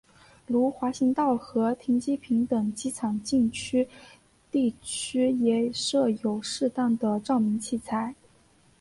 [0.47, 3.87] 如滑行道和停机坪等机场禁区
[4.49, 8.15] 地区也设有适当的照明器材。